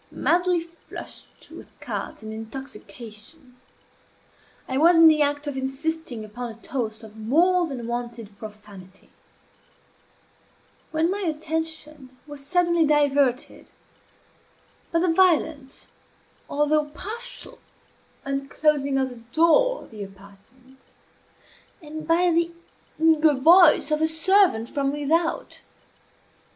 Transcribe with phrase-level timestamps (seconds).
[0.09, 3.57] Madly flushed with cards and intoxication,
[4.67, 9.11] I was in the act of insisting upon a toast of more than wonted profanity,
[10.89, 13.69] when my attention was suddenly diverted
[14.91, 15.85] by the violent,
[16.49, 17.59] although partial,
[18.25, 20.79] unclosing of the door of the apartment,
[21.79, 22.51] and by the
[22.97, 25.61] eager voice of a servant from without.